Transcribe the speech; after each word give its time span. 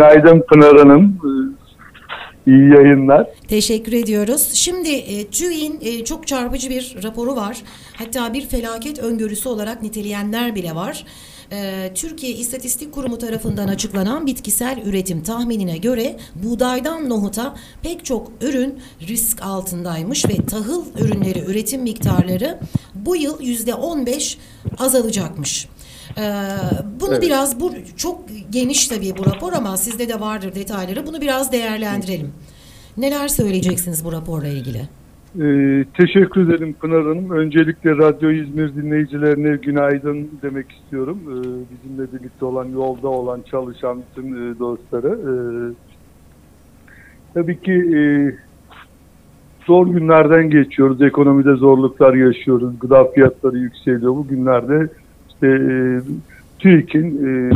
günaydın 0.00 0.44
Pınar 0.48 0.78
Hanım. 0.78 1.18
İyi 2.46 2.70
yayınlar. 2.70 3.26
Teşekkür 3.48 3.92
ediyoruz. 3.92 4.50
Şimdi 4.52 4.90
e, 4.90 5.26
TÜİ'nin 5.26 5.78
e, 5.80 6.04
çok 6.04 6.26
çarpıcı 6.26 6.70
bir 6.70 6.96
raporu 7.02 7.36
var. 7.36 7.62
Hatta 7.98 8.32
bir 8.32 8.46
felaket 8.46 8.98
öngörüsü 8.98 9.48
olarak 9.48 9.82
niteleyenler 9.82 10.54
bile 10.54 10.74
var. 10.74 11.04
E, 11.52 11.90
Türkiye 11.94 12.32
İstatistik 12.32 12.92
Kurumu 12.92 13.18
tarafından 13.18 13.68
açıklanan 13.68 14.26
bitkisel 14.26 14.82
üretim 14.84 15.22
tahminine 15.22 15.76
göre 15.76 16.16
buğdaydan 16.34 17.08
nohuta 17.08 17.54
pek 17.82 18.04
çok 18.04 18.32
ürün 18.40 18.78
risk 19.08 19.42
altındaymış 19.42 20.28
ve 20.28 20.46
tahıl 20.46 20.84
ürünleri 20.98 21.40
üretim 21.46 21.82
miktarları 21.82 22.58
bu 22.94 23.16
yıl 23.16 23.42
yüzde 23.42 23.74
15 23.74 24.38
azalacakmış. 24.78 25.68
Ee, 26.18 26.22
bunu 27.00 27.12
evet. 27.12 27.22
biraz 27.22 27.60
bu 27.60 27.72
çok 27.96 28.20
geniş 28.50 28.88
tabii 28.88 29.12
bu 29.18 29.26
rapor 29.26 29.52
ama 29.52 29.76
sizde 29.76 30.08
de 30.08 30.20
vardır 30.20 30.54
detayları. 30.54 31.06
Bunu 31.06 31.20
biraz 31.20 31.52
değerlendirelim. 31.52 32.32
Neler 32.96 33.28
söyleyeceksiniz 33.28 34.04
bu 34.04 34.12
raporla 34.12 34.48
ilgili? 34.48 34.88
Ee, 35.40 35.84
teşekkür 35.96 36.48
ederim 36.48 36.72
Pınar 36.80 37.02
Hanım. 37.02 37.30
Öncelikle 37.30 37.90
Radyo 37.90 38.30
İzmir 38.30 38.74
dinleyicilerine 38.74 39.56
günaydın 39.56 40.30
demek 40.42 40.72
istiyorum. 40.72 41.18
Ee, 41.26 41.34
bizimle 41.70 42.12
birlikte 42.12 42.44
olan, 42.44 42.68
yolda 42.68 43.08
olan, 43.08 43.40
çalışan 43.50 44.02
tüm 44.14 44.52
e, 44.52 44.58
dostlara. 44.58 45.08
Ee, 45.08 45.72
tabii 47.34 47.60
ki 47.60 47.72
e, 47.72 48.00
zor 49.66 49.86
günlerden 49.86 50.50
geçiyoruz. 50.50 51.02
Ekonomide 51.02 51.54
zorluklar 51.54 52.14
yaşıyoruz. 52.14 52.78
Gıda 52.80 53.04
fiyatları 53.04 53.58
yükseliyor. 53.58 54.16
Bu 54.16 54.28
günlerde 54.28 54.88
e, 55.42 55.50
TÜİK'in 56.58 57.26
e, 57.26 57.50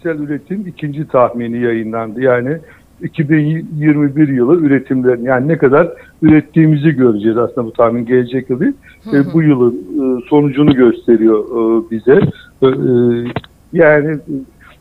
bitkisel 0.00 0.18
üretim 0.18 0.66
ikinci 0.66 1.08
tahmini 1.08 1.58
yayınlandı. 1.58 2.20
Yani 2.20 2.58
2021 3.02 4.28
yılı 4.28 4.60
üretimlerin 4.60 5.24
yani 5.24 5.48
ne 5.48 5.58
kadar 5.58 5.88
ürettiğimizi 6.22 6.90
göreceğiz 6.90 7.38
aslında 7.38 7.66
bu 7.66 7.72
tahmin 7.72 8.06
gelecek 8.06 8.50
yıl 8.50 8.60
değil. 8.60 8.72
Hı 9.04 9.10
hı. 9.10 9.16
E, 9.16 9.32
bu 9.32 9.42
yılın 9.42 9.74
e, 9.74 10.28
sonucunu 10.28 10.74
gösteriyor 10.74 11.44
e, 11.44 11.90
bize. 11.90 12.20
E, 12.62 12.66
e 12.66 12.70
yani 13.72 14.18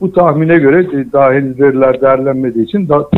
bu 0.02 0.12
tahmine 0.12 0.58
göre 0.58 0.80
e, 0.80 1.12
daha 1.14 1.34
henüz 1.34 1.60
veriler 1.60 2.02
değerlenmediği 2.02 2.66
için 2.66 2.90
daha 2.90 3.10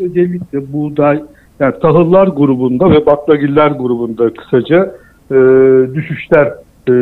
özellikle 0.00 0.72
buğday 0.72 1.22
yani 1.60 1.74
tahıllar 1.82 2.28
grubunda 2.28 2.90
ve 2.90 3.06
baklagiller 3.06 3.70
grubunda 3.70 4.34
kısaca 4.34 4.94
e, 5.30 5.34
düşüşler 5.94 6.52
e, 6.88 6.92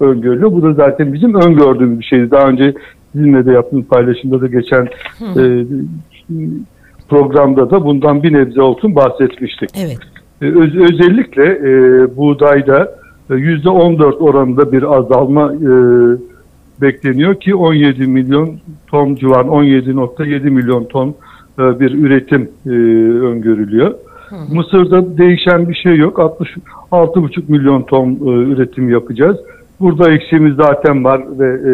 öngörülüyor. 0.00 0.52
Bu 0.52 0.62
da 0.62 0.72
zaten 0.72 1.12
bizim 1.12 1.34
öngördüğümüz 1.34 1.98
bir 1.98 2.04
şeydi. 2.04 2.30
Daha 2.30 2.48
önce 2.48 2.74
sizinle 3.12 3.46
de 3.46 3.52
yaptığımız 3.52 3.86
paylaşımda 3.86 4.40
da 4.40 4.46
geçen 4.46 4.88
e, 5.36 5.64
programda 7.08 7.70
da 7.70 7.84
bundan 7.84 8.22
bir 8.22 8.32
nebze 8.32 8.62
olsun 8.62 8.94
bahsetmiştik. 8.94 9.70
Evet. 9.76 9.98
E, 10.42 10.44
öz, 10.44 10.76
özellikle 10.76 11.44
e, 11.44 11.70
buğdayda 12.16 12.94
yüzde 13.30 13.70
14 13.70 14.22
oranında 14.22 14.72
bir 14.72 14.96
azalma 14.96 15.54
e, 15.54 15.70
bekleniyor 16.80 17.34
ki 17.34 17.54
17 17.54 18.06
milyon 18.06 18.58
ton 18.86 19.14
civar 19.14 19.44
17.7 19.44 20.50
milyon 20.50 20.84
ton 20.84 21.08
e, 21.08 21.14
bir 21.58 21.94
üretim 22.04 22.48
e, 22.66 22.70
öngörülüyor. 23.26 23.94
Hı 24.28 24.36
hı. 24.36 24.54
Mısır'da 24.54 25.18
değişen 25.18 25.68
bir 25.68 25.74
şey 25.74 25.96
yok. 25.96 26.18
66,5 26.18 27.42
milyon 27.48 27.82
ton 27.82 28.10
e, 28.10 28.30
üretim 28.52 28.88
yapacağız. 28.88 29.36
Burada 29.80 30.12
eksiğimiz 30.12 30.54
zaten 30.54 31.04
var 31.04 31.22
ve 31.38 31.46
e, 31.46 31.72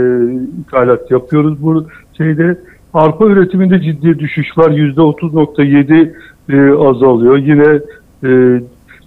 ithalat 0.60 1.10
yapıyoruz. 1.10 1.62
Bu 1.62 1.86
şeyde 2.16 2.58
arpa 2.94 3.27
üretiminde 3.27 3.80
ciddi 3.80 4.19
düşüş 4.19 4.58
var. 4.58 4.70
%30.7 4.70 6.12
e, 6.48 6.88
azalıyor. 6.88 7.36
Yine 7.36 7.80
e, 8.25 8.60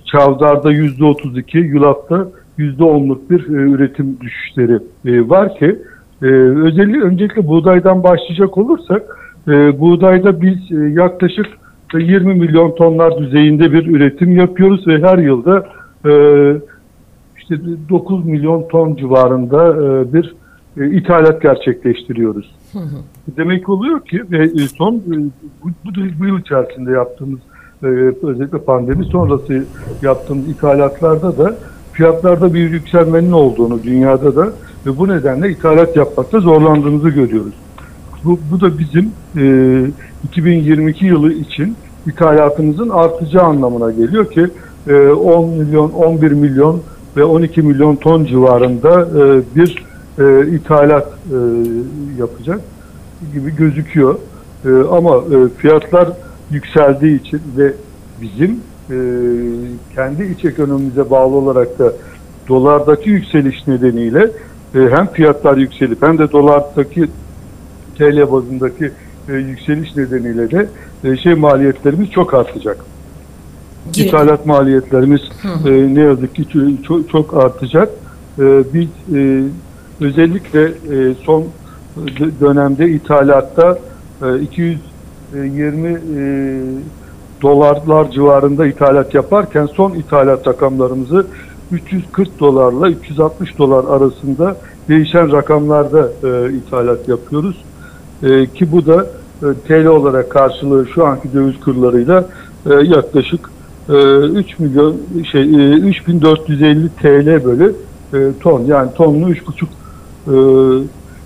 Çavdar'da 0.06 0.72
%32, 0.72 1.58
Yulaf'ta 1.58 2.28
%10'luk 2.59 3.30
bir 3.30 3.47
e, 3.47 3.72
üretim 3.72 4.18
düşüşleri 4.22 4.80
e, 5.06 5.30
var 5.30 5.58
ki 5.59 5.80
e, 6.22 6.25
özellikle 6.66 7.02
öncelikle 7.02 7.47
buğdaydan 7.47 8.03
başlayacak 8.03 8.58
olursak 8.58 9.25
e, 9.48 9.80
buğdayda 9.80 10.42
biz 10.42 10.72
e, 10.72 10.76
yaklaşık 10.76 11.46
20 11.94 12.34
milyon 12.34 12.76
tonlar 12.76 13.18
düzeyinde 13.18 13.72
bir 13.72 13.88
üretim 13.88 14.38
yapıyoruz 14.38 14.88
ve 14.88 15.02
her 15.02 15.18
yılda 15.18 15.66
e, 16.06 16.12
işte 17.38 17.56
9 17.90 18.26
milyon 18.26 18.68
ton 18.68 18.96
civarında 18.96 19.68
e, 19.68 20.14
bir 20.14 20.36
e, 20.78 20.90
ithalat 20.98 21.42
gerçekleştiriyoruz. 21.42 22.56
Hı 22.72 22.80
hı. 22.80 22.98
Demek 23.38 23.70
oluyor 23.70 24.06
ki 24.06 24.22
ve 24.32 24.44
e, 24.44 24.68
son 24.78 24.96
e, 24.96 25.16
bu, 25.64 25.70
bu, 25.86 25.90
bu 26.20 26.26
yıl 26.26 26.40
içerisinde 26.40 26.92
yaptığımız 26.92 27.40
e, 27.84 27.88
özellikle 28.24 28.58
pandemi 28.58 29.06
sonrası 29.06 29.66
yaptığımız 30.02 30.48
ithalatlarda 30.48 31.38
da 31.38 31.56
fiyatlarda 31.94 32.54
bir 32.54 32.70
yükselmenin 32.70 33.32
olduğunu 33.32 33.84
dünyada 33.84 34.36
da 34.36 34.54
ve 34.86 34.98
bu 34.98 35.08
nedenle 35.08 35.52
ithalat 35.52 35.96
yapmakta 35.96 36.40
zorlandığımızı 36.40 37.10
görüyoruz. 37.10 37.54
Bu, 38.25 38.40
bu 38.52 38.62
da 38.62 38.80
bizim 38.80 39.12
e, 39.38 39.88
2022 40.24 41.06
yılı 41.06 41.34
için 41.34 41.75
ithalatımızın 42.08 42.90
artacağı 42.90 43.44
anlamına 43.44 43.91
geliyor 43.91 44.31
ki 44.31 44.47
e, 44.88 44.96
10 45.08 45.50
milyon, 45.50 45.91
11 45.91 46.31
milyon 46.31 46.81
ve 47.18 47.24
12 47.24 47.62
milyon 47.62 47.96
ton 47.96 48.25
civarında 48.25 49.02
e, 49.02 49.41
bir 49.56 49.85
e, 50.19 50.47
ithalat 50.47 51.08
e, 51.08 51.38
yapacak 52.19 52.62
gibi 53.34 53.56
gözüküyor. 53.56 54.19
E, 54.66 54.69
ama 54.91 55.16
e, 55.16 55.50
fiyatlar 55.58 56.09
yükseldiği 56.52 57.19
için 57.22 57.41
ve 57.58 57.74
bizim 58.22 58.59
e, 58.90 58.97
kendi 59.96 60.24
iç 60.24 60.46
ekonomimize 60.46 61.09
bağlı 61.09 61.35
olarak 61.35 61.80
da 61.80 61.94
dolardaki 62.47 63.09
yükseliş 63.09 63.68
nedeniyle 63.68 64.31
e, 64.75 64.80
hem 64.80 65.08
fiyatlar 65.08 65.58
yükselip 65.58 66.03
hem 66.03 66.18
de 66.18 66.31
dolardaki 66.31 67.08
TL 67.98 68.32
bazındaki 68.32 68.92
e, 69.30 69.34
yükseliş 69.34 69.96
nedeniyle 69.96 70.52
de 70.52 70.68
e, 71.04 71.18
şey 71.18 71.34
maliyetlerimiz 71.34 72.12
çok 72.12 72.34
artacak. 72.34 72.78
İthalat 73.96 74.46
maliyetlerimiz 74.46 75.22
e, 75.68 75.72
ne 75.96 76.02
yazık 76.02 76.36
ki 76.36 76.46
çok, 76.88 77.10
çok 77.10 77.34
artacak. 77.34 77.90
E, 78.40 78.74
biz 78.74 78.88
e, 79.16 79.44
özellikle 80.02 80.64
e, 80.66 81.14
son 81.26 81.46
dönemde 82.42 82.90
ithalatta 82.90 83.80
e, 84.24 84.40
220 84.42 85.90
e, 85.90 86.00
dolarlar 87.42 88.12
civarında 88.12 88.68
ithalat 88.68 89.14
yaparken 89.14 89.66
son 89.66 89.92
ithalat 89.92 90.48
rakamlarımızı 90.48 91.28
340 91.72 92.40
dolarla 92.40 92.90
360 92.90 93.58
dolar 93.58 93.86
arasında 93.98 94.58
değişen 94.90 95.32
rakamlarda 95.32 96.10
e, 96.24 96.54
ithalat 96.54 97.08
yapıyoruz. 97.08 97.64
E, 98.24 98.46
ki 98.46 98.72
bu 98.72 98.86
da 98.86 99.08
e, 99.42 99.46
TL 99.68 99.86
olarak 99.86 100.30
karşılığı 100.30 100.88
şu 100.96 101.06
anki 101.06 101.34
döviz 101.34 101.59
kurlarıyla 101.59 102.30
e, 102.66 102.74
yaklaşık 102.74 103.50
e, 103.90 103.94
3 103.94 104.59
milyon 104.59 104.98
şey 105.31 105.42
e, 105.42 105.74
3450 105.74 106.90
TL 106.90 107.46
bölü 107.46 107.76
e, 108.14 108.18
ton 108.40 108.66
yani 108.66 108.94
tonlu 108.94 109.31
3,5 109.31 110.81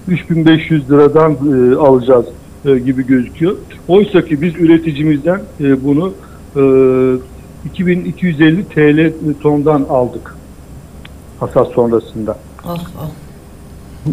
e, 0.07 0.11
3500 0.11 0.91
liradan 0.91 1.31
e, 1.31 1.75
alacağız 1.75 2.25
e, 2.65 2.79
gibi 2.79 3.07
gözüküyor. 3.07 3.55
Oysa 3.87 4.25
ki 4.25 4.41
biz 4.41 4.55
üreticimizden 4.55 5.41
e, 5.59 5.83
bunu 5.83 6.13
e, 6.55 6.61
2250 7.65 8.65
TL 8.65 9.13
tondan 9.41 9.85
aldık 9.89 10.35
hasat 11.39 11.67
sonrasında. 11.67 12.37
Ah, 12.65 12.77
ah. 12.99 13.28
Ee, 14.07 14.11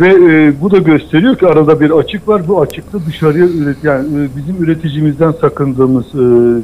ve 0.00 0.08
e, 0.08 0.52
bu 0.60 0.70
da 0.70 0.78
gösteriyor 0.78 1.36
ki 1.36 1.46
arada 1.46 1.80
bir 1.80 1.90
açık 1.90 2.28
var. 2.28 2.42
Bu 2.48 2.60
açıkta 2.60 2.98
dışarıya 3.06 3.46
üret 3.46 3.84
yani 3.84 4.06
e, 4.06 4.28
bizim 4.36 4.64
üreticimizden 4.64 5.32
sakındığımız 5.32 6.06
e, 6.06 6.18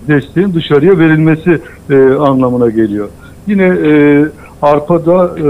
desteğin 0.08 0.54
dışarıya 0.54 0.98
verilmesi 0.98 1.60
e, 1.90 1.96
anlamına 2.14 2.70
geliyor. 2.70 3.08
Yine 3.46 3.64
e, 3.64 4.24
arpada 4.62 5.38
e, 5.38 5.44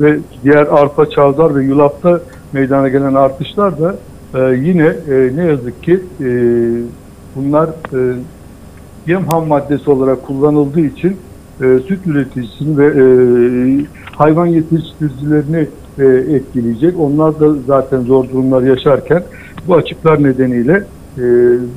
ve 0.00 0.18
diğer 0.44 0.66
arpa, 0.66 1.10
çavdar 1.10 1.56
ve 1.56 1.64
yulafta 1.64 2.20
meydana 2.52 2.88
gelen 2.88 3.14
artışlar 3.14 3.80
da 3.80 3.96
e, 4.34 4.56
yine 4.56 4.96
e, 5.10 5.30
ne 5.36 5.44
yazık 5.44 5.82
ki 5.82 6.00
e, 6.20 6.28
bunlar 7.36 7.68
e, 7.68 8.16
yem 9.06 9.24
ham 9.24 9.48
maddesi 9.48 9.90
olarak 9.90 10.22
kullanıldığı 10.22 10.80
için 10.80 11.16
e, 11.62 11.78
süt 11.88 12.06
üreticisini 12.06 12.78
ve 12.78 12.86
e, 12.86 13.04
hayvan 14.16 14.46
yetiştiricilerini 14.46 15.68
e, 15.98 16.04
etkileyecek. 16.04 16.94
Onlar 17.00 17.40
da 17.40 17.54
zaten 17.66 18.00
zor 18.00 18.28
durumlar 18.28 18.62
yaşarken 18.62 19.22
bu 19.68 19.74
açıklar 19.74 20.22
nedeniyle 20.22 20.84
e, 21.18 21.22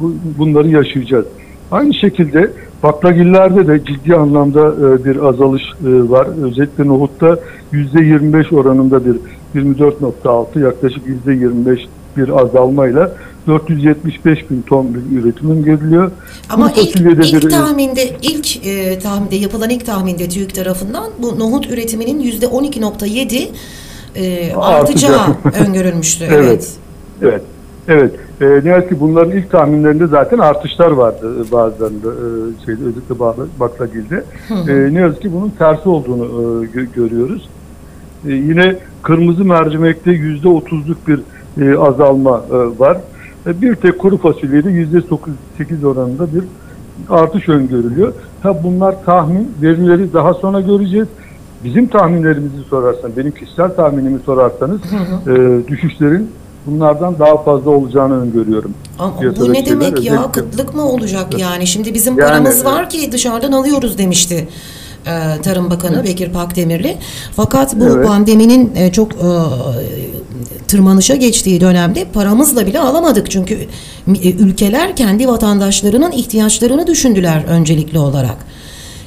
bu, 0.01 0.15
bunları 0.39 0.67
yaşayacağız. 0.67 1.25
Aynı 1.71 1.93
şekilde 1.93 2.51
baklagillerde 2.83 3.67
de 3.67 3.85
ciddi 3.85 4.15
anlamda 4.15 4.59
e, 4.59 5.05
bir 5.05 5.27
azalış 5.27 5.63
e, 5.63 6.09
var. 6.09 6.27
Özellikle 6.43 6.87
nohutta 6.87 7.39
%25 7.73 8.55
oranında 8.55 9.05
bir 9.05 9.15
24.6 9.55 10.63
yaklaşık 10.63 11.03
%25 11.27 11.85
bir 12.17 12.29
azalmayla 12.41 13.11
475 13.47 14.49
bin 14.51 14.61
ton 14.61 14.87
bir 14.93 15.17
üretimim 15.17 15.65
geriliyor. 15.65 16.11
Ama 16.49 16.73
Kuru 16.73 16.81
ilk, 16.81 16.95
ilk 17.33 17.43
bir- 17.43 17.49
tahminde, 17.49 18.09
ilk 18.21 18.67
e, 18.67 18.99
tahminde 18.99 19.35
yapılan 19.35 19.69
ilk 19.69 19.85
tahminde 19.85 20.29
TÜİK 20.29 20.55
tarafından 20.55 21.03
bu 21.19 21.39
nohut 21.39 21.69
üretiminin 21.69 22.19
yüzde 22.19 22.45
12.7 22.45 23.47
e, 24.15 24.53
artacağı 24.55 25.19
öngörülmüştü. 25.67 26.25
Evet. 26.31 26.45
evet. 26.45 26.77
Evet. 27.21 27.41
Evet. 27.87 28.11
E, 28.41 28.45
ne 28.69 28.69
ki 28.89 28.99
bunların 28.99 29.31
ilk 29.31 29.51
tahminlerinde 29.51 30.07
zaten 30.07 30.37
artışlar 30.37 30.91
vardı 30.91 31.35
e, 31.47 31.51
bazılarında 31.51 32.07
e, 32.07 32.65
şeyde 32.65 32.81
özellikle 32.83 33.19
bağlı- 33.19 33.47
baklagilde. 33.59 34.23
E, 34.67 34.93
ne 34.93 34.99
yazık 34.99 35.21
ki 35.21 35.33
bunun 35.33 35.49
tersi 35.49 35.89
olduğunu 35.89 36.23
e, 36.25 36.65
gö- 36.67 36.93
görüyoruz. 36.95 37.49
E, 38.27 38.31
yine 38.31 38.75
kırmızı 39.03 39.45
mercimekte 39.45 40.11
yüzde 40.11 40.47
otuzluk 40.47 40.97
bir 41.07 41.19
e, 41.61 41.77
azalma 41.77 42.43
e, 42.51 42.79
var. 42.79 42.97
E, 43.47 43.61
bir 43.61 43.75
tek 43.75 43.99
kuru 43.99 44.17
fasulyede 44.17 44.69
yüzde 44.69 45.01
sekiz 45.57 45.83
oranında 45.83 46.27
bir 46.33 46.43
artış 47.09 47.49
öngörülüyor. 47.49 48.13
Tabi 48.43 48.57
bunlar 48.63 48.95
tahmin, 49.05 49.51
verileri 49.61 50.13
daha 50.13 50.33
sonra 50.33 50.61
göreceğiz. 50.61 51.07
Bizim 51.63 51.87
tahminlerimizi 51.87 52.55
sorarsan, 52.69 53.11
benim 53.17 53.31
kişisel 53.31 53.75
tahminimi 53.75 54.19
sorarsanız 54.25 54.79
e, 55.27 55.67
düşüşlerin 55.67 56.29
bunlardan 56.65 57.19
daha 57.19 57.43
fazla 57.43 57.71
olacağını 57.71 58.21
öngörüyorum. 58.21 58.73
Ama 58.99 59.13
bu 59.39 59.53
ne 59.53 59.65
demek 59.65 59.97
şeyler 59.97 60.01
ya? 60.11 60.13
özellikle- 60.13 60.31
Kıtlık 60.31 60.75
mı 60.75 60.89
olacak 60.89 61.39
yani? 61.39 61.67
Şimdi 61.67 61.93
bizim 61.93 62.17
Yani, 62.19 62.29
paramız 62.29 62.55
evet. 62.55 62.65
var 62.65 62.89
ki 62.89 63.11
dışarıdan 63.11 63.51
alıyoruz 63.51 63.97
demişti. 63.97 64.47
e, 65.05 65.41
Tarım 65.41 65.69
Bakanı 65.69 66.03
Bekir 66.03 66.29
Pakdemirli. 66.33 66.97
Fakat 67.35 67.75
bu 67.79 67.83
Evet. 67.85 68.07
pandeminin 68.07 68.71
e, 68.75 68.91
çok 68.91 69.11
e, 69.13 69.17
tırmanışa 70.67 71.15
geçtiği 71.15 71.61
dönemde 71.61 72.05
paramızla 72.13 72.65
bile 72.65 72.79
alamadık. 72.79 73.31
Çünkü 73.31 73.57
e, 74.23 74.31
ülkeler 74.31 74.95
kendi 74.95 75.27
vatandaşlarının 75.27 76.11
ihtiyaçlarını 76.11 76.87
düşündüler 76.87 77.43
öncelikli 77.49 77.99
olarak. 77.99 78.37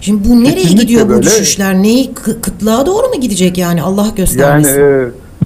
Şimdi 0.00 0.28
bu 0.28 0.44
nereye 0.44 0.54
Kesinlikle 0.54 0.82
gidiyor 0.82 1.06
bu 1.06 1.10
böyle. 1.10 1.22
düşüşler? 1.22 1.74
Neyi 1.74 2.10
kı- 2.12 2.40
kıtlığa 2.40 2.86
doğru 2.86 3.06
mu 3.08 3.20
gidecek 3.20 3.58
yani? 3.58 3.82
Allah 3.82 4.02
Yani 4.04 4.14
göstermesin. 4.16 4.80
e, 4.80 4.84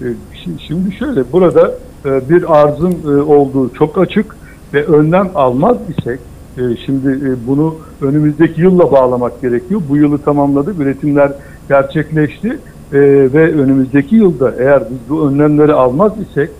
e, 0.00 0.05
şi- 0.35 0.61
şimdi 0.67 0.97
şöyle 0.97 1.32
burada 1.32 1.75
e, 2.05 2.29
bir 2.31 2.61
arzın 2.61 2.93
e, 3.05 3.23
olduğu 3.23 3.75
çok 3.75 3.99
açık 3.99 4.37
ve 4.75 4.85
önlem 4.85 5.31
almaz 5.35 5.76
isek 5.99 6.19
e, 6.58 6.62
şimdi 6.87 7.08
e, 7.08 7.47
bunu 7.47 7.75
önümüzdeki 8.02 8.61
yılla 8.61 8.93
bağlamak 8.93 9.43
gerekiyor. 9.43 9.81
Bu 9.88 9.97
yılı 9.97 10.19
tamamladık, 10.19 10.81
üretimler 10.81 11.32
gerçekleşti 11.69 12.49
e, 12.93 12.99
ve 13.32 13.52
önümüzdeki 13.52 14.17
yılda 14.17 14.55
eğer 14.58 14.82
biz 14.91 14.99
bu 15.08 15.29
önlemleri 15.29 15.73
almaz 15.73 16.12
isek 16.31 16.50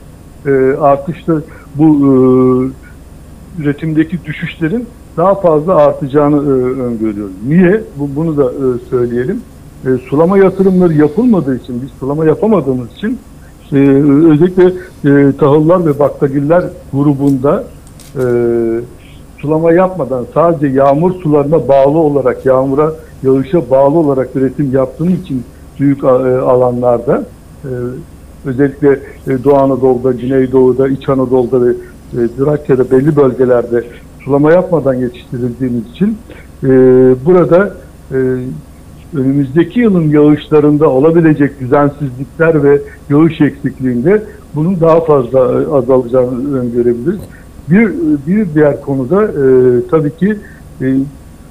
e, 0.47 0.51
artışta 0.81 1.33
bu 1.75 1.87
e, 1.87 2.11
üretimdeki 3.63 4.19
düşüşlerin 4.25 4.87
daha 5.17 5.35
fazla 5.35 5.77
artacağını 5.77 6.37
e, 6.37 6.81
öngörüyoruz. 6.81 7.35
Niye? 7.49 7.83
Bu, 7.97 8.09
bunu 8.17 8.37
da 8.37 8.45
e, 8.45 8.89
söyleyelim. 8.91 9.41
E, 9.87 9.89
sulama 10.09 10.39
yatırımları 10.39 10.95
yapılmadığı 10.95 11.57
için, 11.57 11.83
biz 11.83 11.91
sulama 12.01 12.25
yapamadığımız 12.25 12.93
için 12.93 13.19
e, 13.73 13.77
özellikle 14.31 14.73
e, 15.05 15.33
tahıllar 15.37 15.87
ve 15.87 15.99
baklagiller 15.99 16.65
grubunda 16.93 17.65
e, 18.17 18.23
sulama 19.39 19.73
yapmadan 19.73 20.27
sadece 20.35 20.67
yağmur 20.67 21.15
sularına 21.15 21.69
bağlı 21.69 21.99
olarak, 21.99 22.47
yağmura, 22.47 22.93
yağışa 23.23 23.71
bağlı 23.71 23.99
olarak 23.99 24.37
üretim 24.37 24.73
yaptığımız 24.73 25.21
için 25.21 25.45
büyük 25.81 26.05
e, 26.05 26.07
alanlarda 26.07 27.25
e, 27.65 27.71
özellikle 28.45 29.01
e, 29.27 29.45
Doğu 29.45 29.57
Anadolu'da, 29.57 30.13
Güneydoğu'da, 30.13 30.89
İç 30.89 31.09
Anadolu'da 31.09 31.67
ve 31.67 31.71
e, 32.13 32.29
Trakya'da 32.37 32.91
belli 32.91 33.17
bölgelerde 33.17 33.85
sulama 34.25 34.53
yapmadan 34.53 34.95
yetiştirildiğimiz 34.95 35.83
için 35.91 36.17
e, 36.65 36.69
burada 37.27 37.75
e, 38.13 38.17
önümüzdeki 39.15 39.81
yılın 39.81 40.09
yağışlarında 40.11 40.89
olabilecek 40.91 41.61
düzensizlikler 41.61 42.63
ve 42.65 42.81
yağış 43.11 43.41
eksikliğinde 43.41 44.23
bunun 44.55 44.81
daha 44.81 45.01
fazla 45.05 45.39
e, 45.39 45.67
azalacağını 45.73 46.59
öngörebiliriz. 46.61 47.21
Bir, 47.71 47.91
bir 48.27 48.55
diğer 48.55 48.81
konuda 48.81 49.25
e, 49.25 49.43
tabii 49.91 50.17
ki 50.17 50.37
e, 50.83 50.95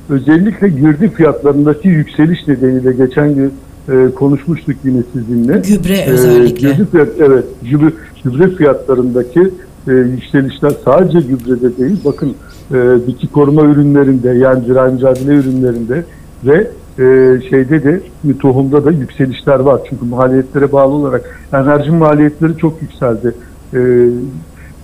özellikle 0.10 0.70
girdi 0.70 1.12
fiyatlarındaki 1.16 1.88
yükseliş 1.88 2.48
nedeniyle 2.48 2.94
geçen 2.94 3.36
gün 3.36 3.54
e, 3.90 4.12
konuşmuştuk 4.16 4.76
yine 4.84 5.02
sizinle. 5.14 5.54
Gübre 5.54 5.94
Ee, 5.98 6.10
özellikle. 6.12 6.72
gübre 6.72 6.86
fiyat, 6.86 7.08
evet, 7.20 7.46
gübre, 7.72 7.92
gübre 8.24 8.56
fiyatlarındaki 8.56 9.52
e, 9.88 9.92
yükselişler 9.92 10.72
sadece 10.86 11.20
gübrede 11.20 11.78
değil, 11.78 12.00
bakın 12.06 12.36
e, 12.72 13.08
bitki 13.08 13.28
koruma 13.28 13.62
ürünlerinde, 13.62 14.30
yani 14.30 14.64
mücadele 14.92 15.34
ürünlerinde 15.34 16.04
ve 16.46 16.68
e, 17.00 17.42
şeyde 17.50 17.84
de 17.84 18.02
tohumda 18.40 18.86
da 18.86 18.92
yükselişler 18.92 19.60
var. 19.60 19.82
Çünkü 19.90 20.06
maliyetlere 20.06 20.72
bağlı 20.72 20.94
olarak 20.94 21.40
enerji 21.54 21.92
maliyetleri 21.92 22.58
çok 22.58 22.82
yükseldi. 22.82 23.34
E, 23.74 24.10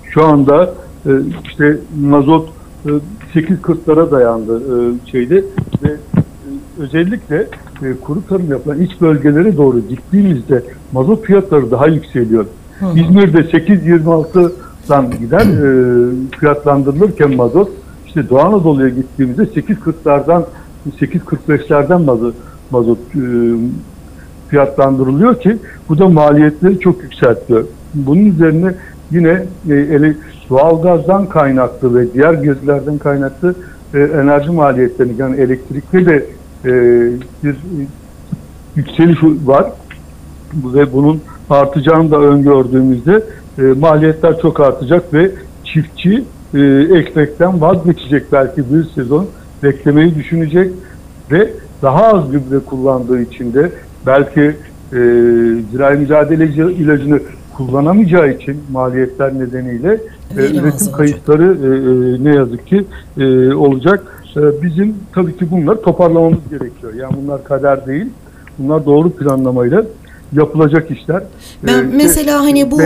şu 0.04 0.26
anda 0.26 0.74
e, 1.06 1.12
işte 1.44 1.78
mazot 2.02 2.50
e, 2.86 2.90
8.40'lara 3.36 4.12
dayandı 4.12 4.62
e, 4.62 5.10
şeyde 5.12 5.36
ve 5.84 5.90
e, 5.90 5.98
özellikle 6.80 7.48
e, 7.84 7.94
kuru 8.02 8.28
tarım 8.28 8.52
yapılan 8.52 8.81
iç 8.81 9.02
bölgelere 9.02 9.58
doğru 9.58 9.80
gittiğimizde 9.80 10.64
mazot 10.92 11.26
fiyatları 11.26 11.72
daha 11.72 11.88
yükseliyor. 11.88 12.46
İzmir'de 12.96 13.44
8.26'dan 14.86 15.12
gider 15.12 15.42
e, 15.42 16.38
fiyatlandırılırken 16.40 17.36
mazot 17.36 17.70
işte 18.08 18.30
Doğu 18.30 18.40
Anadolu'ya 18.40 18.90
gittiğimizde 18.90 19.44
8.40'lardan 19.44 20.44
8.45'lerden 21.00 22.02
mazot, 22.02 22.36
mazot 22.72 22.98
e, 23.16 23.22
fiyatlandırılıyor 24.48 25.40
ki 25.40 25.58
bu 25.90 26.00
da 26.00 26.08
maliyetleri 26.08 26.80
çok 26.80 27.04
yükseltiyor. 27.04 27.66
Bunun 27.94 28.26
üzerine 28.26 28.76
yine 29.12 29.46
e, 29.70 29.74
ele, 29.74 30.16
doğalgazdan 30.50 31.30
kaynaklı 31.30 31.96
ve 31.96 32.14
diğer 32.14 32.34
gözlerden 32.34 32.98
kaynaklı 32.98 33.56
e, 33.94 34.00
enerji 34.00 34.52
maliyetlerini 34.52 35.14
yani 35.18 35.36
elektrikte 35.36 36.06
de 36.06 36.26
e, 36.66 36.72
bir 37.44 37.56
yükseliş 38.76 39.18
var 39.46 39.66
ve 40.54 40.94
bunun 40.94 41.22
artacağını 41.50 42.12
da 42.12 42.20
öngördüğümüzde 42.20 43.24
e, 43.57 43.62
maliyetler 43.62 44.40
çok 44.42 44.60
artacak 44.60 45.14
ve 45.14 45.31
çiftçi 45.64 46.24
e, 46.54 46.59
ekmekten 46.97 47.62
vazgeçecek 47.62 48.31
belki 48.31 48.74
bir 48.74 48.83
sezon 48.83 49.28
beklemeyi 49.64 50.16
düşünecek 50.16 50.71
ve 51.31 51.50
daha 51.81 52.07
az 52.07 52.31
gübre 52.31 52.59
kullandığı 52.59 53.21
için 53.21 53.54
de 53.54 53.71
belki 54.06 54.42
e, 54.42 55.00
zirai 55.71 55.97
mücadele 55.97 56.45
ilacını 56.74 57.19
kullanamayacağı 57.57 58.31
için 58.31 58.64
maliyetler 58.71 59.40
nedeniyle 59.40 60.02
e, 60.38 60.57
üretim 60.59 60.92
kayıtları 60.92 61.44
e, 61.44 61.68
e, 61.68 62.24
ne 62.24 62.35
yazık 62.35 62.68
ki 62.68 62.85
e, 63.18 63.54
olacak. 63.54 64.24
E, 64.38 64.62
bizim 64.64 64.95
tabii 65.14 65.38
ki 65.38 65.52
bunları 65.52 65.81
toparlamamız 65.81 66.50
gerekiyor. 66.50 66.94
Yani 66.94 67.14
bunlar 67.24 67.44
kader 67.44 67.88
değil. 67.88 68.07
Bunlar 68.59 68.85
doğru 68.85 69.09
planlamayla 69.09 69.85
yapılacak 70.34 70.92
işler. 70.92 71.24
Ben 71.68 71.78
E, 71.78 71.82
mesela 71.82 72.40
hani 72.42 72.72
bu- 72.72 72.82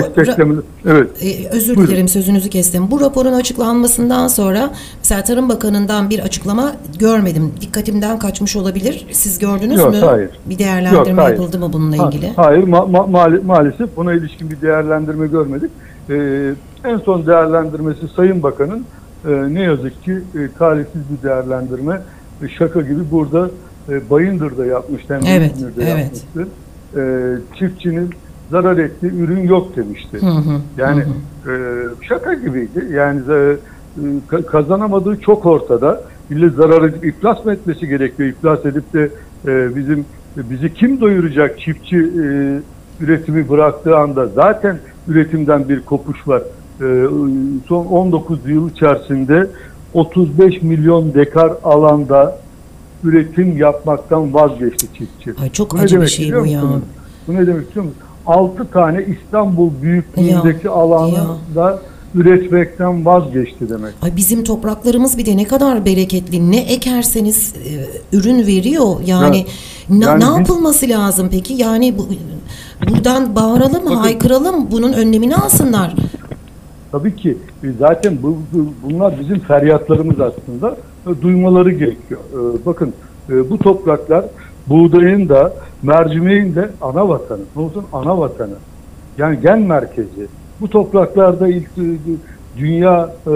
evet. 0.86 1.10
Ee, 1.22 1.48
özür 1.52 1.76
Buyurun. 1.76 1.92
dilerim 1.92 2.08
sözünüzü 2.08 2.50
kestim. 2.50 2.92
Bu 2.92 3.02
raporun 3.02 3.34
açıklanmasından 3.34 4.28
sonra 4.28 4.72
mesela 4.98 5.24
Tarım 5.24 5.50
Bakanı'ndan 5.50 6.10
bir 6.10 6.20
açıklama 6.20 6.76
görmedim. 7.00 7.54
Dikkatimden 7.62 8.20
kaçmış 8.20 8.56
olabilir. 8.56 9.08
Siz 9.12 9.40
gördünüz 9.40 9.80
Yok, 9.80 9.92
mü? 9.92 10.00
hayır. 10.00 10.30
Bir 10.46 10.60
değerlendirme 10.60 11.10
Yok, 11.10 11.18
hayır. 11.18 11.38
yapıldı 11.40 11.60
mı 11.60 11.74
bununla 11.74 11.98
Ha- 12.04 12.08
ilgili? 12.10 12.34
Hayır 12.36 12.64
ma- 12.64 12.92
ma- 12.92 13.12
maali- 13.12 13.46
maalesef 13.46 13.98
buna 13.98 14.14
ilişkin 14.14 14.52
bir 14.52 14.62
değerlendirme 14.62 15.28
görmedik. 15.28 15.72
Ee, 16.10 16.54
en 16.84 16.98
son 16.98 17.28
değerlendirmesi 17.28 18.00
Sayın 18.16 18.44
Bakan'ın 18.44 18.86
e, 19.28 19.54
ne 19.54 19.62
yazık 19.62 20.04
ki 20.04 20.12
e, 20.12 20.40
talihsiz 20.60 21.02
bir 21.12 21.28
değerlendirme. 21.30 22.02
E, 22.44 22.50
şaka 22.50 22.82
gibi 22.82 23.12
burada 23.12 23.50
e, 23.90 24.10
Bayındır'da 24.10 24.66
yapmıştı. 24.66 25.14
Hem 25.14 25.22
Evet, 25.42 25.52
evet. 25.78 25.88
yapmıştı. 25.88 26.48
E, 26.98 27.02
çiftçinin 27.60 28.10
zarar 28.50 28.78
ettiği 28.78 29.12
ürün 29.12 29.44
yok 29.44 29.76
demişti. 29.76 30.18
Hı 30.22 30.26
hı. 30.26 30.62
Yani 30.78 31.04
e, 31.48 31.54
şaka 32.08 32.34
gibiydi. 32.34 32.88
Yani 32.90 33.20
e, 33.20 33.58
ka- 34.28 34.46
kazanamadığı 34.46 35.20
çok 35.20 35.46
ortada. 35.46 36.04
İlle 36.30 36.50
zarar 36.50 36.90
edip 36.90 37.06
iflas 37.06 37.46
mı 37.46 37.54
etmesi 37.54 37.88
gerekiyor? 37.88 38.30
İflas 38.30 38.66
edip 38.66 38.94
de 38.94 39.12
e, 39.48 39.76
bizim 39.76 40.06
bizi 40.38 40.74
kim 40.74 41.02
doyuracak 41.02 41.60
çiftçi 41.60 41.98
e, 41.98 42.24
üretimi 43.00 43.50
bıraktığı 43.50 43.98
anda 43.98 44.28
zaten 44.28 44.80
üretimden 45.08 45.70
bir 45.70 45.86
kopuş 45.86 46.28
var. 46.28 46.44
E, 46.82 46.86
son 47.68 47.86
19 47.86 48.50
yıl 48.50 48.70
içerisinde 48.70 49.52
35 49.94 50.62
milyon 50.62 51.14
dekar 51.14 51.54
alanda 51.64 52.49
üretim 53.04 53.58
yapmaktan 53.58 54.34
vazgeçti 54.34 54.88
çiftçi. 54.98 55.34
Ay 55.42 55.50
çok 55.50 55.74
Bu 55.74 55.78
acı 55.80 56.02
bir 56.02 56.08
şey 56.08 56.34
bu 56.36 56.46
ya. 56.46 56.62
musunuz? 56.62 56.84
Bu 57.28 57.34
ne 57.34 57.48
demek 57.48 57.70
biliyor 57.70 57.86
musunuz? 57.86 57.94
6 58.26 58.72
tane 58.72 59.06
İstanbul 59.06 59.70
büyüklüğündeki 59.82 60.68
Ya, 60.68 60.74
alanda 60.74 61.80
üretmekten 62.16 63.06
vazgeçti 63.06 63.70
demek. 63.70 63.94
Ay 64.02 64.16
bizim 64.16 64.44
topraklarımız 64.44 65.18
bir 65.18 65.26
de 65.26 65.38
ne 65.38 65.44
kadar 65.48 65.86
bereketli. 65.86 66.52
Ne 66.52 66.60
ekerseniz 66.60 67.54
e, 67.56 68.18
ürün 68.18 68.48
veriyor. 68.48 68.96
Yani 69.06 69.38
Ya, 69.38 70.00
na- 70.00 70.06
yani 70.06 70.24
ne 70.24 70.30
biz- 70.30 70.38
yapılması 70.40 70.90
lazım 70.90 71.28
peki? 71.32 71.54
Yani 71.54 71.98
bu, 71.98 72.08
buradan 72.90 73.36
bağıralım, 73.36 73.86
Bakın- 73.86 73.96
haykıralım. 73.96 74.72
Bunun 74.72 74.94
önlemini 74.94 75.36
alsınlar. 75.36 75.96
Tabii 76.92 77.16
ki 77.16 77.38
e, 77.64 77.68
zaten 77.80 78.18
bu, 78.24 78.38
bu- 78.54 78.74
bunlar 78.84 79.20
bizim 79.20 79.40
feryatlarımız 79.40 80.16
aslında 80.20 80.78
duymaları 81.22 81.72
gerekiyor. 81.72 82.20
E, 82.34 82.66
Bakın 82.66 82.94
e, 83.30 83.50
bu 83.50 83.58
topraklar 83.58 84.26
buğdayın 84.68 85.30
da 85.30 85.54
mercimeğin 85.84 86.56
de 86.56 86.70
ana 86.82 87.10
vatanı. 87.10 87.42
Ne 87.56 87.62
olsun 87.62 87.86
ana 87.94 88.20
vatanı. 88.20 88.56
Yani 89.18 89.40
gen 89.42 89.60
merkezi. 89.62 90.28
Bu 90.62 90.70
topraklarda 90.70 91.48
ilk 91.48 91.68
e, 91.78 91.84
dünya 92.58 93.16
e, 93.28 93.34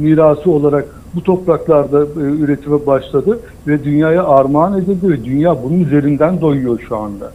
mirası 0.00 0.50
olarak 0.50 0.84
bu 1.14 1.22
topraklarda 1.22 2.00
e, 2.00 2.24
üretime 2.24 2.86
başladı 2.86 3.40
ve 3.66 3.84
dünyaya 3.84 4.24
armağan 4.26 4.78
edildi 4.78 5.08
ve 5.08 5.24
dünya 5.24 5.62
bunun 5.62 5.80
üzerinden 5.80 6.40
doyuyor 6.40 6.80
şu 6.88 6.96
anda. 6.96 7.32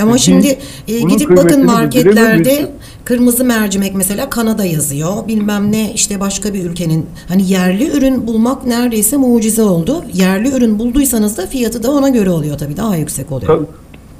Ama 0.00 0.14
Biz 0.14 0.20
şimdi 0.22 0.58
e, 0.88 1.00
gidip 1.00 1.36
bakın 1.36 1.66
marketlerde 1.66 2.70
kırmızı 3.04 3.44
mercimek 3.44 3.94
mesela 3.94 4.30
Kanada 4.30 4.64
yazıyor. 4.64 5.28
Bilmem 5.28 5.72
ne 5.72 5.92
işte 5.92 6.20
başka 6.20 6.54
bir 6.54 6.64
ülkenin 6.64 7.06
hani 7.28 7.50
yerli 7.50 7.90
ürün 7.96 8.26
bulmak 8.26 8.66
neredeyse 8.66 9.16
mucize 9.16 9.62
oldu. 9.62 10.04
Yerli 10.12 10.56
ürün 10.56 10.78
bulduysanız 10.78 11.38
da 11.38 11.46
fiyatı 11.46 11.82
da 11.82 11.90
ona 11.90 12.08
göre 12.08 12.30
oluyor 12.30 12.58
tabii 12.58 12.76
daha 12.76 12.96
yüksek 12.96 13.32
oluyor. 13.32 13.66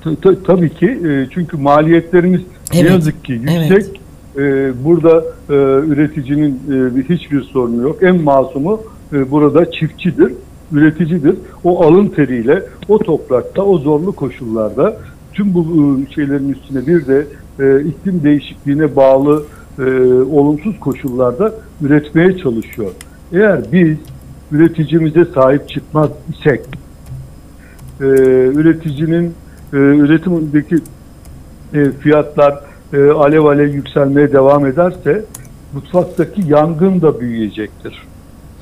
Ta- 0.05 0.11
ta- 0.11 0.17
ta- 0.21 0.43
tabii 0.47 0.71
ki 0.75 0.87
e, 0.87 1.27
çünkü 1.35 1.57
maliyetlerimiz 1.57 2.41
Evet, 2.75 2.85
ne 2.85 2.91
yazık 2.91 3.25
ki 3.25 3.33
yüksek. 3.33 3.71
evet. 3.73 3.91
E, 4.37 4.73
burada 4.85 5.25
e, 5.51 5.55
üreticinin 5.87 6.61
e, 6.71 6.97
bir- 6.97 7.17
hiçbir 7.17 7.43
sorunu 7.43 7.83
yok. 7.83 8.03
En 8.03 8.23
masumu 8.23 8.81
e, 9.13 9.31
burada 9.31 9.71
çiftçidir, 9.73 10.33
üreticidir. 10.73 11.35
O 11.65 11.85
alın 11.85 12.07
teriyle 12.09 12.63
o 12.89 12.99
toprakta, 12.99 13.63
o 13.63 13.79
zorlu 13.79 14.13
koşullarda 14.13 14.97
tüm 15.33 15.55
bu 15.55 15.61
e, 15.61 16.15
şeylerin 16.15 16.49
üstüne 16.49 16.87
bir 16.87 17.07
de 17.07 17.27
e, 17.61 17.81
iklim 17.81 18.23
değişikliğine 18.25 18.97
bağlı 18.97 19.45
e, 19.79 19.83
olumsuz 20.33 20.81
koşullarda 20.81 21.55
üretmeye 21.83 22.39
çalışıyor. 22.39 22.91
Eğer 23.33 23.61
biz 23.73 23.97
üreticimize 24.53 25.25
sahip 25.25 25.69
çıkmaz 25.69 26.11
isek, 26.33 26.61
e, 28.01 28.05
üreticinin 28.55 29.35
e, 29.73 29.77
üretimindeki 29.77 30.77
e, 31.75 31.91
fiyatlar 31.91 32.61
e, 32.93 33.11
alev 33.11 33.45
alev 33.45 33.75
yükselmeye 33.75 34.33
devam 34.33 34.67
ederse 34.67 35.25
mutfaktaki 35.73 36.43
yangın 36.49 37.03
da 37.03 37.21
büyüyecektir. 37.21 38.07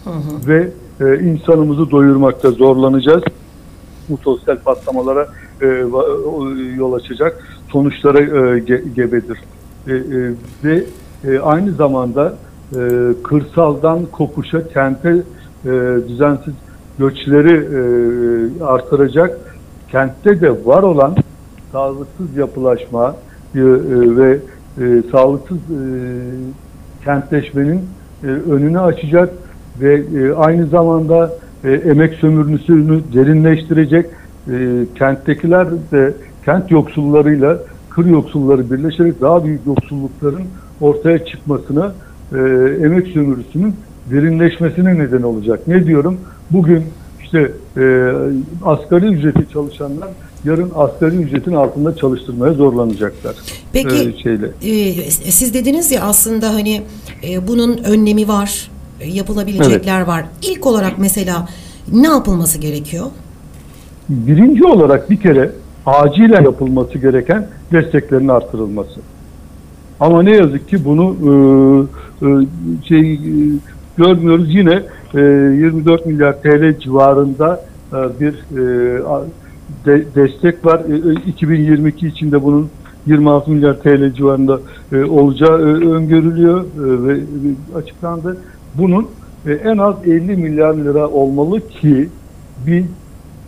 Hı 0.04 0.10
hı. 0.10 0.48
Ve 0.48 0.68
e, 1.00 1.20
insanımızı 1.20 1.90
doyurmakta 1.90 2.50
zorlanacağız. 2.50 3.22
Bu 4.08 4.16
sosyal 4.16 4.56
patlamalara 4.56 5.28
e, 5.62 5.66
yol 6.76 6.92
açacak 6.92 7.44
sonuçlara 7.68 8.20
e, 8.20 8.58
ge- 8.58 8.94
gebedir. 8.94 9.38
E, 9.86 9.92
e, 9.92 10.32
ve 10.64 10.84
e, 11.24 11.38
aynı 11.38 11.72
zamanda 11.72 12.34
e, 12.74 12.78
kırsaldan 13.22 14.06
kokuşa, 14.12 14.68
kente 14.68 15.16
e, 15.64 15.70
düzensiz 16.08 16.54
göçleri 16.98 17.54
e, 17.54 18.64
artıracak, 18.64 19.38
kentte 19.90 20.40
de 20.40 20.66
var 20.66 20.82
olan 20.82 21.16
sağlıksız 21.72 22.36
yapılaşma 22.36 23.16
e, 23.54 23.58
e, 23.58 23.64
ve 24.16 24.38
e, 24.78 25.02
sağlıksız 25.12 25.56
e, 25.56 25.80
kentleşmenin 27.04 27.80
e, 28.24 28.26
önünü 28.26 28.80
açacak 28.80 29.30
ve 29.80 29.94
e, 29.94 30.32
aynı 30.32 30.66
zamanda 30.66 31.32
e, 31.64 31.72
emek 31.72 32.14
sömürüsünü 32.14 33.00
derinleştirecek. 33.14 34.06
E, 34.50 34.86
kenttekiler 34.98 35.68
de 35.92 36.14
kent 36.44 36.70
yoksullarıyla 36.70 37.58
kır 37.90 38.06
yoksulları 38.06 38.70
birleşerek 38.70 39.20
daha 39.20 39.44
büyük 39.44 39.66
yoksullukların 39.66 40.42
ortaya 40.80 41.24
çıkmasına 41.26 41.92
e, 42.32 42.36
emek 42.84 43.06
sömürüsünün 43.06 43.74
derinleşmesine 44.10 44.98
neden 44.98 45.22
olacak. 45.22 45.60
Ne 45.68 45.86
diyorum? 45.86 46.16
Bugün 46.50 46.84
işte 47.24 47.52
e, 47.76 48.12
asgari 48.64 49.06
ücreti 49.06 49.52
çalışanlar 49.52 50.08
yarın 50.44 50.70
asgari 50.74 51.16
ücretin 51.16 51.52
altında 51.52 51.96
çalıştırmaya 51.96 52.52
zorlanacaklar. 52.52 53.34
Peki 53.72 53.96
E, 53.96 54.22
şeyle. 54.22 54.46
e, 54.62 55.10
siz 55.10 55.54
dediniz 55.54 55.90
ya 55.92 56.02
aslında 56.02 56.54
hani 56.54 56.82
e, 57.28 57.48
bunun 57.48 57.76
önlemi 57.78 58.28
var, 58.28 58.70
e, 59.00 59.08
yapılabilecekler 59.08 60.00
var. 60.00 60.24
İlk 60.42 60.66
olarak 60.66 60.98
mesela 60.98 61.48
ne 61.92 62.06
yapılması 62.08 62.58
gerekiyor? 62.58 63.06
Birinci 64.10 64.64
olarak 64.64 65.10
bir 65.10 65.20
kere 65.20 65.52
acilen 65.86 66.44
yapılması 66.44 66.98
gereken 66.98 67.48
desteklerin 67.72 68.28
artırılması. 68.28 69.00
Ama 70.00 70.22
ne 70.22 70.36
yazık 70.36 70.68
ki 70.68 70.84
bunu 70.84 71.16
e, 71.22 72.26
e, 72.26 72.28
şey 72.88 73.12
e, 73.14 73.18
görmüyoruz. 73.96 74.54
Yine 74.54 74.82
e, 75.14 75.20
24 75.20 76.06
milyar 76.06 76.42
TL 76.42 76.78
civarında 76.80 77.60
e, 77.92 78.20
bir 78.20 78.34
e, 78.34 79.02
de- 79.86 80.14
destek 80.14 80.66
var. 80.66 80.80
E, 80.80 80.94
e, 80.94 81.30
2022 81.30 82.06
içinde 82.06 82.42
bunun 82.42 82.70
26 83.06 83.50
milyar 83.50 83.80
TL 83.80 84.12
civarında 84.14 84.60
e, 84.92 85.04
olacağı 85.04 85.60
e, 85.60 85.64
öngörülüyor 85.64 86.60
e, 86.60 87.06
ve 87.06 87.18
e, 87.18 87.78
açıklandı. 87.78 88.44
Bunun 88.74 89.10
e, 89.46 89.52
en 89.52 89.78
az 89.78 89.94
50 90.04 90.36
milyar 90.36 90.74
lira 90.74 91.08
olmalı 91.08 91.68
ki 91.68 92.08
biz 92.56 92.84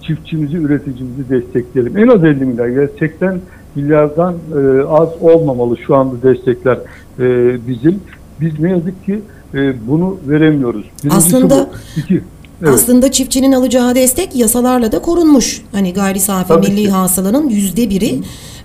çiftçimizi, 0.02 0.56
üreticimizi 0.56 1.28
destekleyelim. 1.30 1.96
En 1.98 2.08
az 2.08 2.24
50 2.24 2.44
milyar, 2.44 2.88
80 2.98 3.40
milyardan 3.74 4.34
e, 4.34 4.82
az 4.88 5.08
olmamalı 5.20 5.76
şu 5.86 5.96
anda 5.96 6.22
destekler 6.22 6.78
e, 7.18 7.56
bizim. 7.68 8.00
Biz 8.40 8.60
ne 8.60 8.70
yazık 8.70 9.04
ki 9.06 9.20
e, 9.54 9.88
bunu 9.88 10.16
veremiyoruz. 10.28 10.84
Birincisi 11.04 11.36
Aslında- 11.36 11.68
bu. 11.96 12.00
İki, 12.00 12.20
evet. 12.62 12.74
Aslında 12.74 13.10
çiftçinin 13.12 13.52
alacağı 13.52 13.94
destek 13.94 14.36
yasalarla 14.36 14.92
da 14.92 14.98
korunmuş. 15.02 15.62
Hani 15.72 15.92
gayri 15.94 16.20
safi 16.20 16.48
Tabii 16.48 16.68
milli 16.68 16.82
ki. 16.82 16.90
hasılanın 16.90 17.48
yüzde 17.48 17.90
biri 17.90 18.20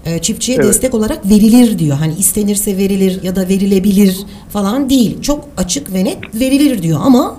e, 0.05 0.19
çiftçiye 0.19 0.55
Evet. 0.57 0.67
destek 0.67 0.93
olarak 0.93 1.25
verilir 1.29 1.79
diyor. 1.79 1.97
Hani 1.97 2.13
istenirse 2.13 2.77
verilir 2.77 3.19
ya 3.23 3.35
da 3.35 3.41
verilebilir 3.49 4.17
falan 4.49 4.89
değil. 4.89 5.21
Çok 5.21 5.45
açık 5.57 5.93
ve 5.93 6.03
net 6.05 6.17
verilir 6.39 6.81
diyor 6.81 6.99
ama 7.03 7.37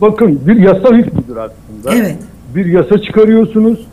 Bakın 0.00 0.40
bir 0.46 0.56
yasa 0.56 0.94
hükmüdür 0.94 1.36
aslında. 1.36 1.94
evet. 1.94 2.16
Bir 2.54 2.66
yasa 2.66 2.98
çıkarıyorsunuz 3.02 3.86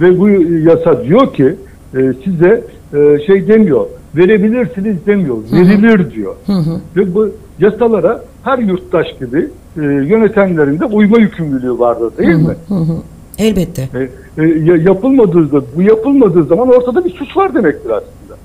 ve 0.00 0.18
bu 0.18 0.28
yasa 0.68 1.04
diyor 1.04 1.34
ki 1.34 1.54
e, 1.94 1.98
size 2.24 2.64
e, 2.94 3.26
şey 3.26 3.48
demiyor, 3.48 3.86
verebilirsiniz 4.16 4.96
demiyor, 5.06 5.36
verilir 5.52 6.10
diyor. 6.14 6.34
Hı 6.46 6.52
hı. 6.52 6.80
Ve 6.96 7.14
bu 7.14 7.30
yasalara 7.58 8.24
her 8.44 8.58
yurttaş 8.58 9.06
gibi 9.20 9.48
e, 9.76 9.80
yönetenlerin 9.82 10.78
de 10.80 10.84
uyma 10.84 11.18
yükümlülüğü 11.18 11.78
vardır 11.78 12.12
değil 12.18 12.34
mi? 12.34 12.56
Hı 12.68 12.74
hı. 12.74 12.96
Elbette. 13.38 13.88
E, 13.94 13.98
e, 14.42 14.48
ya- 14.48 14.76
yapılmadığı 14.76 15.52
da, 15.52 15.62
bu 15.76 15.82
yapılmadığı 15.82 16.44
zaman 16.44 16.68
ortada 16.68 17.04
bir 17.04 17.10
suç 17.10 17.36
var 17.36 17.54
demektir 17.54 17.90
aslında. 17.90 18.36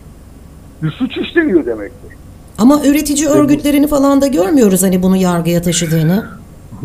Bir 0.83 0.91
suç 0.91 1.17
işleniyor 1.17 1.65
demektir. 1.65 2.11
Ama 2.57 2.81
üretici 2.85 3.27
örgütlerini 3.29 3.87
falan 3.87 4.21
da 4.21 4.27
görmüyoruz 4.27 4.83
hani 4.83 5.03
bunu 5.03 5.15
yargıya 5.17 5.61
taşıdığını. 5.61 6.25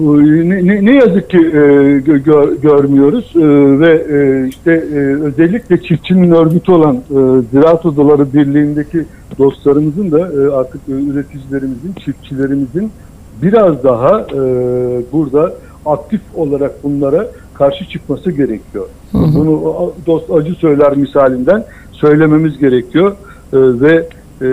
Ne, 0.00 0.66
ne, 0.66 0.84
ne 0.84 0.96
yazık 0.96 1.30
ki 1.30 1.36
e, 1.38 1.60
gö- 1.98 2.22
gö- 2.22 2.60
görmüyoruz. 2.60 3.32
E, 3.36 3.40
ve 3.80 3.92
e, 4.10 4.48
işte 4.48 4.72
e, 4.72 4.96
özellikle 4.98 5.82
çiftçinin 5.82 6.30
örgütü 6.30 6.72
olan 6.72 6.96
e, 6.96 7.42
Ziraat 7.52 7.86
Odaları 7.86 8.32
Birliği'ndeki 8.32 9.04
dostlarımızın 9.38 10.10
da 10.10 10.18
e, 10.18 10.54
artık 10.54 10.80
üreticilerimizin, 10.88 11.92
çiftçilerimizin 12.04 12.90
biraz 13.42 13.84
daha 13.84 14.20
e, 14.20 14.38
burada 15.12 15.54
aktif 15.86 16.20
olarak 16.34 16.84
bunlara 16.84 17.28
karşı 17.54 17.84
çıkması 17.88 18.30
gerekiyor. 18.30 18.86
Bunu 19.12 19.74
a- 19.78 20.06
dost 20.06 20.30
acı 20.30 20.54
söyler 20.54 20.96
misalinden 20.96 21.64
söylememiz 21.92 22.58
gerekiyor. 22.58 23.12
E, 23.52 23.58
ve 23.58 24.06
e, 24.42 24.48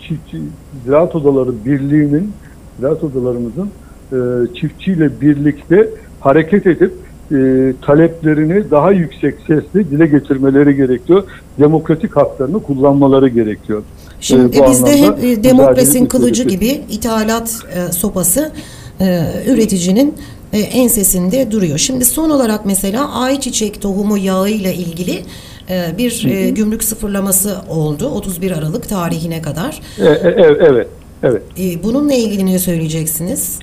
çiftçi 0.00 0.38
Ziraat 0.84 1.16
Odaları 1.16 1.50
Birliği'nin 1.66 2.32
Ziraat 2.78 3.04
Odalarımızın 3.04 3.68
e, 4.12 4.16
çiftçiyle 4.54 5.20
birlikte 5.20 5.88
hareket 6.20 6.66
edip 6.66 6.92
e, 7.32 7.72
taleplerini 7.82 8.70
daha 8.70 8.92
yüksek 8.92 9.34
sesle 9.46 9.90
dile 9.90 10.06
getirmeleri 10.06 10.76
gerekiyor. 10.76 11.24
Demokratik 11.58 12.16
haklarını 12.16 12.62
kullanmaları 12.62 13.28
gerekiyor. 13.28 13.82
Şimdi 14.20 14.56
E, 14.56 14.60
bu 14.60 14.70
bizde 14.70 15.02
hep 15.02 15.24
e, 15.24 15.44
demokrasinin 15.44 16.06
kılıcı 16.06 16.42
gibi 16.42 16.80
ithalat 16.90 17.58
e, 17.74 17.92
sopası 17.92 18.52
e, 19.00 19.26
üreticinin 19.48 20.14
e, 20.52 20.58
ensesinde 20.58 21.50
duruyor. 21.50 21.78
Şimdi 21.78 22.04
son 22.04 22.30
olarak 22.30 22.66
mesela 22.66 23.14
ayçiçek 23.14 23.82
tohumu 23.82 24.18
yağı 24.18 24.50
ile 24.50 24.74
ilgili 24.74 25.22
e, 25.70 25.98
bir 25.98 26.24
e, 26.24 26.50
gümrük 26.50 26.84
sıfırlaması 26.84 27.56
oldu 27.68 28.08
31 28.08 28.50
Aralık 28.50 28.88
tarihine 28.88 29.42
kadar. 29.42 29.80
E, 29.98 30.04
e, 30.04 30.08
e, 30.08 30.56
evet, 30.60 30.88
evet. 31.22 31.42
E, 31.58 31.82
bununla 31.82 32.14
ilgili 32.14 32.46
ne 32.46 32.58
söyleyeceksiniz? 32.58 33.58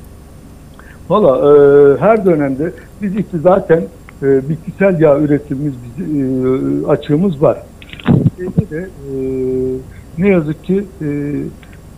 Valla 1.10 1.38
e, 1.38 1.98
her 1.98 2.26
dönemde 2.26 2.72
biz 3.02 3.16
işte 3.16 3.38
zaten 3.44 3.84
e, 4.24 4.50
bitkisel 4.50 5.02
yağ 5.02 5.20
üretimimiz 5.20 5.74
bizi, 5.84 6.12
e, 6.12 6.88
açığımız 6.88 7.42
var. 7.42 7.58
Şeyde 8.38 8.70
de 8.70 8.80
e, 8.80 9.16
ne 10.18 10.30
yazık 10.30 10.64
ki 10.64 10.84
e, 11.02 11.08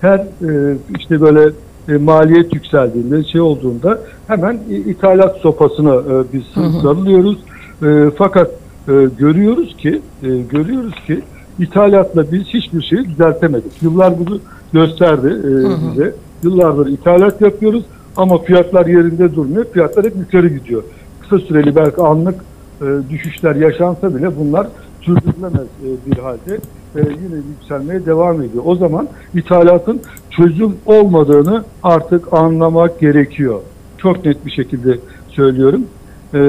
her 0.01 0.19
e, 0.19 0.77
işte 0.99 1.21
böyle 1.21 1.51
e, 1.89 1.97
maliyet 1.97 2.53
yükseldiğinde 2.53 3.23
şey 3.23 3.41
olduğunda 3.41 3.99
hemen 4.27 4.59
ithalat 4.69 5.37
sopasına 5.37 5.95
e, 5.95 6.33
biz 6.33 6.43
sarılıyoruz. 6.81 7.37
E, 7.83 8.11
fakat 8.17 8.51
e, 8.87 8.93
görüyoruz 9.17 9.77
ki 9.77 10.01
e, 10.23 10.27
görüyoruz 10.27 10.95
ki 11.07 11.21
ithalatla 11.59 12.31
biz 12.31 12.43
hiçbir 12.43 12.81
şeyi 12.81 13.05
düzeltemedik. 13.05 13.83
Yıllar 13.83 14.13
bunu 14.19 14.39
gösterdi 14.73 15.27
e, 15.27 15.51
bize. 15.91 16.13
Yıllardır 16.43 16.87
ithalat 16.87 17.41
yapıyoruz 17.41 17.83
ama 18.19 18.37
fiyatlar 18.37 18.85
yerinde 18.85 19.35
durmuyor. 19.35 19.65
Fiyatlar 19.65 20.05
hep 20.05 20.15
yukarı 20.15 20.47
gidiyor. 20.47 20.83
Kısa 21.21 21.39
süreli 21.39 21.75
belki 21.75 22.01
anlık 22.01 22.35
e, 22.81 22.85
düşüşler 23.09 23.55
yaşansa 23.55 24.15
bile 24.15 24.37
bunlar 24.39 24.67
sürdürülemez 25.01 25.67
e, 25.83 26.11
bir 26.11 26.17
halde 26.17 26.55
e, 26.95 26.99
yine 26.99 27.41
yükselmeye 27.49 28.05
devam 28.05 28.41
ediyor. 28.41 28.63
O 28.65 28.75
zaman 28.75 29.07
ithalatın 29.33 30.01
çözüm 30.29 30.75
olmadığını 30.85 31.63
artık 31.83 32.33
anlamak 32.33 32.99
gerekiyor. 32.99 33.59
Çok 33.97 34.25
net 34.25 34.45
bir 34.45 34.51
şekilde 34.51 34.99
söylüyorum. 35.29 35.85
E, 36.33 36.39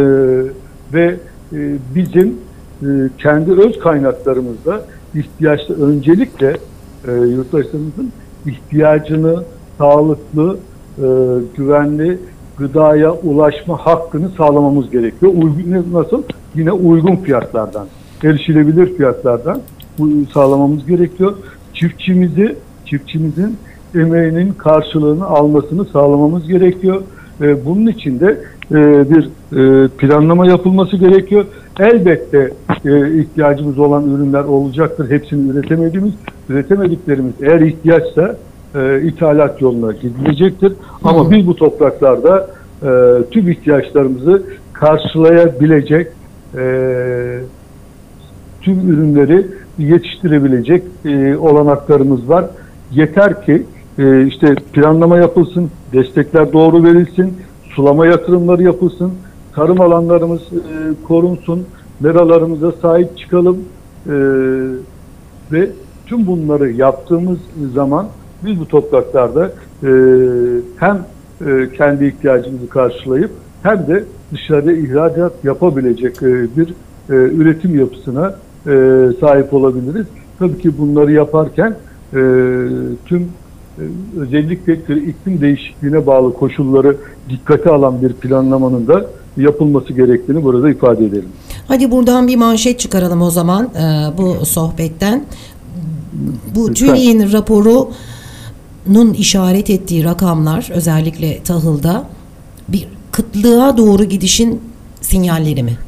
ve 0.92 1.16
e, 1.52 1.76
bizim 1.94 2.28
e, 2.82 2.86
kendi 3.18 3.52
öz 3.52 3.78
kaynaklarımızda 3.78 4.80
ihtiyaçta 5.14 5.74
öncelikle 5.74 6.56
e, 7.08 7.12
yurttaşlarımızın 7.12 8.12
ihtiyacını 8.46 9.44
sağlıklı, 9.78 10.58
e, 10.98 11.06
güvenli 11.56 12.18
gıdaya 12.56 13.12
ulaşma 13.12 13.76
hakkını 13.86 14.28
sağlamamız 14.28 14.90
gerekiyor. 14.90 15.32
Uygun, 15.34 15.92
nasıl? 15.92 16.22
Yine 16.54 16.72
uygun 16.72 17.16
fiyatlardan, 17.16 17.86
erişilebilir 18.24 18.96
fiyatlardan 18.96 19.60
sağlamamız 20.34 20.86
gerekiyor. 20.86 21.34
Çiftçimizi, 21.74 22.56
çiftçimizin 22.86 23.56
emeğinin 23.94 24.52
karşılığını 24.52 25.26
almasını 25.26 25.84
sağlamamız 25.84 26.48
gerekiyor. 26.48 27.02
E, 27.40 27.64
bunun 27.64 27.86
için 27.86 28.20
de 28.20 28.40
e, 28.70 29.10
bir 29.10 29.24
e, 29.24 29.88
planlama 29.88 30.46
yapılması 30.46 30.96
gerekiyor. 30.96 31.44
Elbette 31.80 32.52
e, 32.84 33.18
ihtiyacımız 33.20 33.78
olan 33.78 34.10
ürünler 34.10 34.44
olacaktır. 34.44 35.10
Hepsini 35.10 35.50
üretemediğimiz, 35.50 36.12
üretemediklerimiz 36.48 37.32
eğer 37.42 37.60
ihtiyaçsa 37.60 38.36
e, 38.74 39.02
ithalat 39.02 39.62
yoluna 39.62 39.92
gidilecektir. 39.92 40.72
Ama 41.04 41.30
biz 41.30 41.46
bu 41.46 41.56
topraklarda 41.56 42.50
e, 42.82 42.88
tüm 43.30 43.50
ihtiyaçlarımızı 43.50 44.42
karşılayabilecek 44.72 46.06
e, 46.56 46.64
tüm 48.60 48.90
ürünleri 48.90 49.46
yetiştirebilecek 49.78 50.82
e, 51.04 51.36
olanaklarımız 51.36 52.28
var. 52.28 52.44
Yeter 52.92 53.44
ki 53.44 53.62
e, 53.98 54.26
işte 54.26 54.54
planlama 54.72 55.18
yapılsın, 55.18 55.70
destekler 55.92 56.52
doğru 56.52 56.84
verilsin, 56.84 57.34
sulama 57.68 58.06
yatırımları 58.06 58.62
yapılsın, 58.62 59.12
tarım 59.54 59.80
alanlarımız 59.80 60.40
e, 60.42 61.04
korunsun, 61.08 61.66
meralarımıza 62.00 62.72
sahip 62.72 63.18
çıkalım 63.18 63.58
e, 64.06 64.14
ve 65.52 65.70
tüm 66.06 66.26
bunları 66.26 66.70
yaptığımız 66.70 67.38
zaman 67.74 68.06
biz 68.44 68.60
bu 68.60 68.68
topraklarda 68.68 69.52
e, 69.82 69.90
hem 70.76 71.04
e, 71.46 71.72
kendi 71.76 72.06
ihtiyacımızı 72.06 72.68
karşılayıp 72.68 73.30
hem 73.62 73.86
de 73.86 74.04
dışarıya 74.32 74.76
ihracat 74.76 75.32
yapabilecek 75.44 76.22
e, 76.22 76.56
bir 76.56 76.68
e, 77.10 77.14
üretim 77.14 77.78
yapısına 77.78 78.34
e, 78.66 78.72
sahip 79.20 79.54
olabiliriz. 79.54 80.06
Tabii 80.38 80.58
ki 80.58 80.78
bunları 80.78 81.12
yaparken 81.12 81.70
e, 82.12 82.20
tüm 83.06 83.22
e, 83.22 83.82
özellikle 84.20 84.74
iklim 84.96 85.40
değişikliğine 85.40 86.06
bağlı 86.06 86.34
koşulları 86.34 86.96
dikkate 87.28 87.70
alan 87.70 88.02
bir 88.02 88.12
planlamanın 88.12 88.86
da 88.86 89.06
yapılması 89.36 89.92
gerektiğini 89.92 90.44
burada 90.44 90.70
ifade 90.70 91.04
edelim. 91.04 91.28
Hadi 91.68 91.90
buradan 91.90 92.28
bir 92.28 92.36
manşet 92.36 92.78
çıkaralım 92.78 93.22
o 93.22 93.30
zaman 93.30 93.64
e, 93.64 94.18
bu 94.18 94.46
sohbetten. 94.46 95.24
Bu. 96.54 96.72
TÜİ'nin 96.74 97.32
raporunun 98.90 99.12
işaret 99.14 99.70
ettiği 99.70 100.04
rakamlar 100.04 100.70
özellikle 100.74 101.42
tahılda 101.42 102.04
bir 102.68 102.86
kıtlığa 103.12 103.76
doğru 103.76 104.04
gidişin 104.04 104.60
sinyalleri 105.00 105.62
mi? 105.62 105.78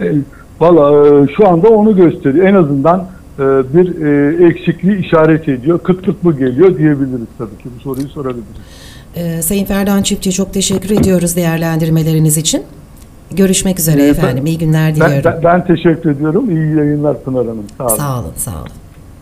E, 0.00 0.12
Valla 0.60 1.08
e, 1.08 1.26
şu 1.36 1.48
anda 1.48 1.68
onu 1.68 1.96
gösteriyor. 1.96 2.46
En 2.46 2.54
azından 2.54 3.06
e, 3.38 3.42
bir 3.42 4.02
e, 4.04 4.46
eksikliği 4.48 5.06
işaret 5.06 5.48
ediyor. 5.48 5.78
Kıtlık 5.78 6.24
mı 6.24 6.32
geliyor 6.38 6.78
diyebiliriz 6.78 7.26
tabii 7.38 7.56
ki. 7.62 7.68
Bu 7.78 7.80
soruyu 7.82 8.08
sorabiliriz. 8.08 8.46
E, 9.16 9.42
Sayın 9.42 9.64
Ferdan 9.64 10.02
Çiftçi 10.02 10.32
çok 10.32 10.52
teşekkür 10.54 10.90
ediyoruz 10.90 11.36
değerlendirmeleriniz 11.36 12.36
için. 12.36 12.62
Görüşmek 13.36 13.78
üzere 13.78 14.02
E, 14.02 14.08
efendim. 14.08 14.46
İyi 14.46 14.58
günler 14.58 14.88
Ben, 14.88 14.94
diliyorum. 14.94 15.24
ben, 15.24 15.42
ben 15.44 15.66
teşekkür 15.66 16.10
ediyorum. 16.10 16.50
İyi 16.50 16.76
yayınlar 16.76 17.22
Pınar 17.24 17.46
Hanım. 17.46 17.64
Sağ 17.78 17.84
olun. 17.86 17.96
Sağ 17.96 18.20
olun, 18.20 18.32
sağ 18.36 18.50
olun. 18.50 18.68